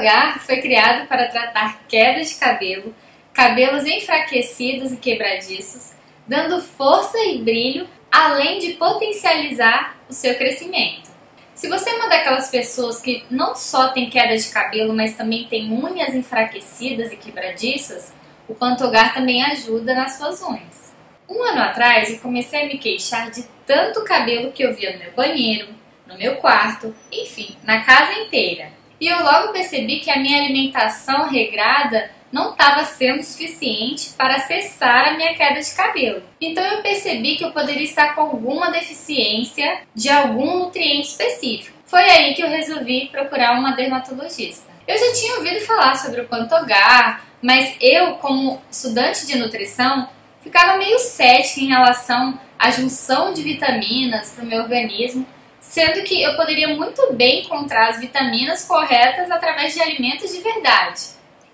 Pantogar 0.00 0.40
foi 0.40 0.62
criado 0.62 1.06
para 1.06 1.28
tratar 1.28 1.82
queda 1.86 2.24
de 2.24 2.34
cabelo, 2.36 2.94
cabelos 3.34 3.84
enfraquecidos 3.84 4.92
e 4.92 4.96
quebradiços, 4.96 5.92
dando 6.26 6.62
força 6.62 7.18
e 7.18 7.42
brilho, 7.42 7.86
além 8.10 8.58
de 8.58 8.72
potencializar 8.74 9.96
o 10.08 10.12
seu 10.14 10.34
crescimento. 10.36 11.10
Se 11.54 11.68
você 11.68 11.90
é 11.90 11.94
uma 11.96 12.08
daquelas 12.08 12.48
pessoas 12.48 13.02
que 13.02 13.24
não 13.30 13.54
só 13.54 13.88
tem 13.88 14.08
queda 14.08 14.34
de 14.34 14.48
cabelo, 14.48 14.94
mas 14.94 15.16
também 15.16 15.44
tem 15.44 15.70
unhas 15.70 16.14
enfraquecidas 16.14 17.12
e 17.12 17.16
quebradiças, 17.16 18.14
o 18.48 18.54
Pantogar 18.54 19.12
também 19.12 19.44
ajuda 19.44 19.94
nas 19.94 20.12
suas 20.12 20.42
unhas. 20.42 20.94
Um 21.28 21.42
ano 21.42 21.60
atrás 21.60 22.10
eu 22.10 22.18
comecei 22.20 22.62
a 22.62 22.66
me 22.66 22.78
queixar 22.78 23.30
de 23.30 23.42
tanto 23.66 24.02
cabelo 24.02 24.50
que 24.50 24.64
eu 24.64 24.74
via 24.74 24.94
no 24.94 24.98
meu 24.98 25.12
banheiro, 25.12 25.68
no 26.06 26.16
meu 26.16 26.36
quarto, 26.36 26.94
enfim, 27.12 27.54
na 27.62 27.84
casa 27.84 28.18
inteira. 28.18 28.79
E 29.00 29.08
eu 29.08 29.22
logo 29.24 29.52
percebi 29.52 30.00
que 30.00 30.10
a 30.10 30.18
minha 30.18 30.38
alimentação 30.38 31.28
regrada 31.28 32.10
não 32.30 32.50
estava 32.50 32.84
sendo 32.84 33.22
suficiente 33.22 34.10
para 34.10 34.38
cessar 34.40 35.08
a 35.08 35.16
minha 35.16 35.34
queda 35.34 35.60
de 35.60 35.74
cabelo. 35.74 36.22
Então 36.40 36.62
eu 36.62 36.82
percebi 36.82 37.36
que 37.36 37.44
eu 37.44 37.50
poderia 37.50 37.82
estar 37.82 38.14
com 38.14 38.20
alguma 38.20 38.70
deficiência 38.70 39.80
de 39.94 40.08
algum 40.08 40.58
nutriente 40.58 41.08
específico. 41.08 41.76
Foi 41.86 42.02
aí 42.02 42.34
que 42.34 42.42
eu 42.42 42.48
resolvi 42.48 43.08
procurar 43.10 43.58
uma 43.58 43.72
dermatologista. 43.72 44.70
Eu 44.86 44.96
já 44.96 45.12
tinha 45.12 45.36
ouvido 45.36 45.60
falar 45.66 45.96
sobre 45.96 46.20
o 46.20 46.28
Pantogar, 46.28 47.24
mas 47.42 47.74
eu, 47.80 48.14
como 48.16 48.60
estudante 48.70 49.26
de 49.26 49.36
nutrição, 49.36 50.08
ficava 50.40 50.78
meio 50.78 50.98
cética 50.98 51.60
em 51.60 51.68
relação 51.68 52.38
à 52.58 52.70
junção 52.70 53.32
de 53.32 53.42
vitaminas 53.42 54.30
para 54.30 54.44
o 54.44 54.46
meu 54.46 54.62
organismo 54.62 55.26
sendo 55.60 56.02
que 56.02 56.22
eu 56.22 56.34
poderia 56.36 56.68
muito 56.68 57.12
bem 57.12 57.44
encontrar 57.44 57.90
as 57.90 58.00
vitaminas 58.00 58.64
corretas 58.64 59.30
através 59.30 59.74
de 59.74 59.80
alimentos 59.80 60.32
de 60.32 60.40
verdade 60.40 61.00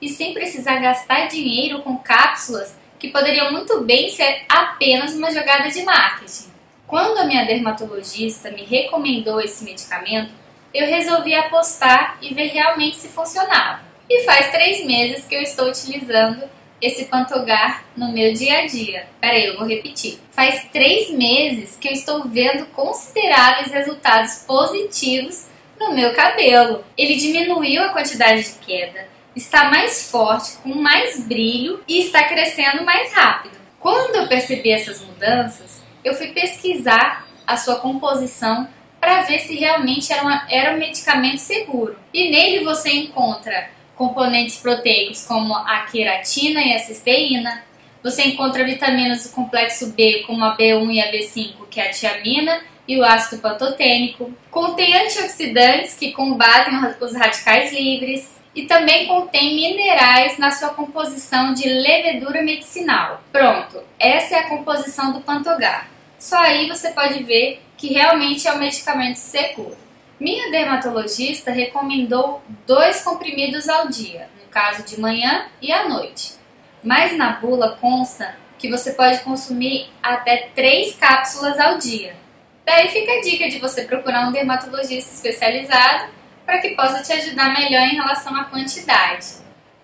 e 0.00 0.08
sem 0.08 0.32
precisar 0.32 0.76
gastar 0.76 1.26
dinheiro 1.26 1.82
com 1.82 1.98
cápsulas 1.98 2.76
que 2.98 3.08
poderiam 3.08 3.52
muito 3.52 3.82
bem 3.82 4.08
ser 4.10 4.44
apenas 4.48 5.14
uma 5.14 5.30
jogada 5.30 5.68
de 5.68 5.82
marketing. 5.82 6.50
Quando 6.86 7.18
a 7.18 7.24
minha 7.24 7.44
dermatologista 7.44 8.50
me 8.50 8.62
recomendou 8.62 9.40
esse 9.40 9.64
medicamento, 9.64 10.32
eu 10.72 10.86
resolvi 10.86 11.34
apostar 11.34 12.18
e 12.22 12.32
ver 12.32 12.48
realmente 12.48 12.96
se 12.96 13.08
funcionava. 13.08 13.80
E 14.08 14.22
faz 14.24 14.50
três 14.52 14.86
meses 14.86 15.26
que 15.26 15.34
eu 15.34 15.42
estou 15.42 15.68
utilizando 15.68 16.48
esse 16.80 17.06
pantogar 17.06 17.84
no 17.96 18.12
meu 18.12 18.32
dia 18.32 18.60
a 18.60 18.66
dia. 18.66 19.06
Peraí, 19.20 19.46
eu 19.46 19.56
vou 19.56 19.66
repetir. 19.66 20.18
Faz 20.30 20.66
três 20.72 21.10
meses 21.10 21.76
que 21.76 21.88
eu 21.88 21.92
estou 21.92 22.28
vendo 22.28 22.66
consideráveis 22.66 23.72
resultados 23.72 24.44
positivos 24.46 25.46
no 25.78 25.92
meu 25.92 26.14
cabelo. 26.14 26.84
Ele 26.96 27.16
diminuiu 27.16 27.82
a 27.82 27.90
quantidade 27.90 28.42
de 28.42 28.58
queda, 28.58 29.08
está 29.34 29.70
mais 29.70 30.10
forte, 30.10 30.56
com 30.62 30.74
mais 30.74 31.20
brilho 31.20 31.82
e 31.88 32.00
está 32.00 32.24
crescendo 32.24 32.84
mais 32.84 33.12
rápido. 33.12 33.56
Quando 33.78 34.16
eu 34.16 34.26
percebi 34.26 34.70
essas 34.70 35.00
mudanças, 35.00 35.82
eu 36.04 36.14
fui 36.14 36.28
pesquisar 36.28 37.26
a 37.46 37.56
sua 37.56 37.76
composição 37.76 38.68
para 39.00 39.22
ver 39.22 39.38
se 39.40 39.54
realmente 39.54 40.12
era, 40.12 40.22
uma, 40.22 40.46
era 40.50 40.74
um 40.74 40.78
medicamento 40.78 41.38
seguro. 41.38 41.96
E 42.12 42.30
nele 42.30 42.64
você 42.64 42.90
encontra 42.90 43.70
componentes 43.96 44.58
proteicos 44.58 45.24
como 45.24 45.54
a 45.54 45.86
queratina 45.90 46.60
e 46.60 46.74
a 46.74 46.78
cisteína. 46.78 47.64
Você 48.02 48.22
encontra 48.22 48.64
vitaminas 48.64 49.24
do 49.24 49.30
complexo 49.30 49.88
B, 49.92 50.22
como 50.26 50.44
a 50.44 50.56
B1 50.56 50.92
e 50.92 51.00
a 51.00 51.10
B5, 51.10 51.66
que 51.68 51.80
é 51.80 51.88
a 51.88 51.90
tiamina 51.90 52.60
e 52.86 52.98
o 52.98 53.04
ácido 53.04 53.42
pantotênico. 53.42 54.32
Contém 54.50 54.94
antioxidantes 54.94 55.94
que 55.94 56.12
combatem 56.12 56.74
os 57.00 57.14
radicais 57.14 57.72
livres 57.72 58.36
e 58.54 58.62
também 58.62 59.06
contém 59.06 59.56
minerais 59.56 60.38
na 60.38 60.50
sua 60.50 60.70
composição 60.70 61.52
de 61.52 61.68
levedura 61.68 62.42
medicinal. 62.42 63.22
Pronto, 63.32 63.82
essa 63.98 64.36
é 64.36 64.38
a 64.38 64.48
composição 64.48 65.12
do 65.12 65.20
Pantogar. 65.20 65.90
Só 66.18 66.38
aí 66.38 66.68
você 66.68 66.90
pode 66.90 67.22
ver 67.22 67.60
que 67.76 67.92
realmente 67.92 68.46
é 68.48 68.52
um 68.52 68.58
medicamento 68.58 69.16
seguro. 69.16 69.85
Minha 70.18 70.50
dermatologista 70.50 71.50
recomendou 71.50 72.42
dois 72.66 73.02
comprimidos 73.02 73.68
ao 73.68 73.88
dia, 73.88 74.30
no 74.42 74.48
caso 74.48 74.82
de 74.82 74.98
manhã 74.98 75.46
e 75.60 75.70
à 75.70 75.86
noite. 75.88 76.34
Mas 76.82 77.16
na 77.18 77.32
bula 77.32 77.76
consta 77.78 78.34
que 78.58 78.70
você 78.70 78.92
pode 78.92 79.20
consumir 79.20 79.90
até 80.02 80.48
três 80.54 80.96
cápsulas 80.96 81.60
ao 81.60 81.76
dia. 81.76 82.16
Daí 82.64 82.88
fica 82.88 83.12
a 83.12 83.20
dica 83.20 83.48
de 83.50 83.58
você 83.58 83.84
procurar 83.84 84.26
um 84.26 84.32
dermatologista 84.32 85.12
especializado 85.12 86.10
para 86.46 86.58
que 86.58 86.70
possa 86.70 87.02
te 87.02 87.12
ajudar 87.12 87.52
melhor 87.52 87.82
em 87.82 87.96
relação 87.96 88.34
à 88.34 88.44
quantidade. 88.44 89.34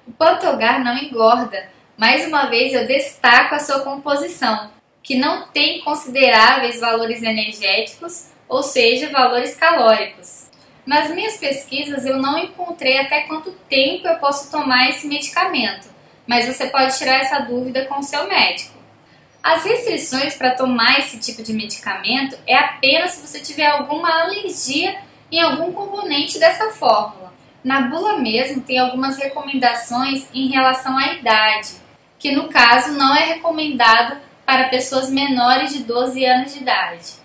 O 0.07 0.13
Pantogar 0.13 0.83
não 0.83 0.97
engorda. 0.97 1.69
Mais 1.97 2.27
uma 2.27 2.47
vez 2.47 2.73
eu 2.73 2.87
destaco 2.87 3.55
a 3.55 3.61
sua 3.61 3.81
composição, 3.81 4.71
que 5.03 5.15
não 5.15 5.49
tem 5.49 5.81
consideráveis 5.83 6.81
valores 6.81 7.23
energéticos 7.23 8.32
ou 8.53 8.63
seja, 8.63 9.09
valores 9.09 9.55
calóricos. 9.55 10.51
Nas 10.85 11.11
minhas 11.11 11.39
pesquisas 11.39 12.05
eu 12.05 12.19
não 12.19 12.39
encontrei 12.39 12.99
até 12.99 13.23
quanto 13.23 13.51
tempo 13.67 14.07
eu 14.07 14.17
posso 14.17 14.51
tomar 14.51 14.91
esse 14.91 15.07
medicamento, 15.07 15.89
mas 16.27 16.47
você 16.47 16.67
pode 16.67 16.99
tirar 16.99 17.21
essa 17.21 17.39
dúvida 17.39 17.87
com 17.87 18.01
o 18.01 18.03
seu 18.03 18.29
médico. 18.29 18.75
As 19.43 19.65
restrições 19.65 20.35
para 20.35 20.55
tomar 20.55 20.99
esse 20.99 21.19
tipo 21.19 21.43
de 21.43 21.55
medicamento 21.55 22.39
é 22.47 22.55
apenas 22.55 23.13
se 23.13 23.27
você 23.27 23.41
tiver 23.41 23.67
alguma 23.67 24.21
alergia 24.21 24.99
em 25.31 25.41
algum 25.41 25.73
componente 25.73 26.39
dessa 26.39 26.73
fórmula. 26.73 27.33
Na 27.65 27.81
bula 27.83 28.19
mesmo 28.19 28.61
tem 28.61 28.79
algumas 28.79 29.17
recomendações 29.17 30.27
em 30.35 30.49
relação 30.49 30.99
à 30.99 31.15
idade, 31.15 31.71
que 32.19 32.33
no 32.33 32.49
caso 32.49 32.93
não 32.93 33.17
é 33.17 33.25
recomendado 33.25 34.21
para 34.45 34.69
pessoas 34.69 35.09
menores 35.09 35.73
de 35.73 35.85
12 35.85 36.23
anos 36.27 36.53
de 36.53 36.61
idade. 36.61 37.22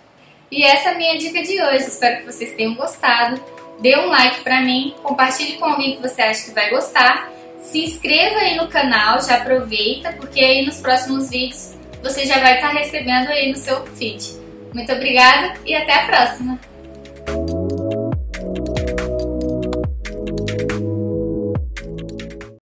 E 0.51 0.63
essa 0.63 0.89
é 0.89 0.93
a 0.93 0.97
minha 0.97 1.17
dica 1.17 1.43
de 1.43 1.61
hoje. 1.61 1.87
Espero 1.87 2.17
que 2.17 2.31
vocês 2.31 2.53
tenham 2.53 2.75
gostado. 2.75 3.41
Dê 3.79 3.95
um 3.97 4.07
like 4.07 4.41
para 4.41 4.61
mim, 4.61 4.95
compartilhe 5.03 5.53
com 5.57 5.65
alguém 5.65 5.95
que 5.95 6.01
você 6.01 6.21
acha 6.21 6.45
que 6.45 6.51
vai 6.51 6.69
gostar. 6.69 7.29
Se 7.61 7.83
inscreva 7.83 8.39
aí 8.39 8.55
no 8.55 8.67
canal, 8.67 9.21
já 9.21 9.35
aproveita, 9.35 10.13
porque 10.13 10.39
aí 10.39 10.65
nos 10.65 10.79
próximos 10.79 11.29
vídeos 11.29 11.75
você 12.01 12.25
já 12.25 12.39
vai 12.39 12.55
estar 12.55 12.69
recebendo 12.69 13.29
aí 13.29 13.51
no 13.51 13.57
seu 13.57 13.85
feed. 13.87 14.37
Muito 14.73 14.91
obrigada 14.91 15.53
e 15.65 15.75
até 15.75 15.93
a 15.93 16.05
próxima! 16.05 16.59